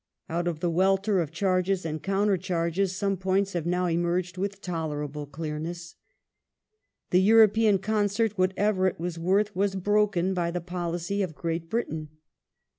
Out 0.27 0.45
J.^^ 0.45 0.49
^"S" 0.49 0.55
of 0.55 0.59
the 0.61 0.69
welter 0.71 1.19
of 1.19 1.31
charges 1.31 1.85
and 1.85 2.01
countercharges 2.01 2.95
some 2.95 3.17
points 3.17 3.53
have 3.53 3.67
now 3.67 3.85
emmenty 3.85 3.93
emerged 3.99 4.35
with 4.39 4.59
tolerable 4.59 5.27
clearness. 5.27 5.95
The 7.11 7.21
European 7.21 7.77
concert, 7.77 8.35
what 8.35 8.53
ever 8.57 8.87
it 8.87 8.99
was 8.99 9.19
worth, 9.19 9.55
was 9.55 9.75
broken 9.75 10.33
by 10.33 10.49
the 10.49 10.59
policy 10.59 11.21
of 11.21 11.35
Great 11.35 11.69
Britain. 11.69 12.09